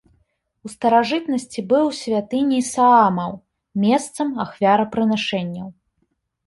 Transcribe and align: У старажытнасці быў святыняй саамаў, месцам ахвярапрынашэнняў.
У 0.67 0.71
старажытнасці 0.75 1.59
быў 1.75 1.85
святыняй 1.99 2.63
саамаў, 2.73 3.31
месцам 3.87 4.27
ахвярапрынашэнняў. 4.47 5.67